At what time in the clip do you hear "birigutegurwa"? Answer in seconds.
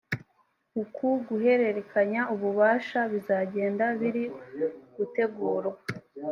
3.99-5.79